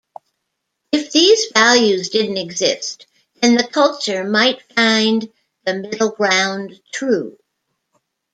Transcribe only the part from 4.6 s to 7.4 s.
find the middle ground true.